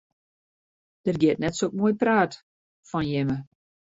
[1.05, 2.33] Der giet net sok moai praat
[2.89, 3.37] fan jimme.